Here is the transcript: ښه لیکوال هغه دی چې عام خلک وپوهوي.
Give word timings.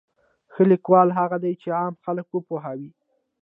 ښه 0.53 0.63
لیکوال 0.71 1.07
هغه 1.19 1.37
دی 1.43 1.53
چې 1.61 1.67
عام 1.79 1.93
خلک 2.03 2.27
وپوهوي. 2.31 2.89